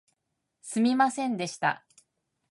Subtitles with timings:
[0.63, 1.85] すみませんでした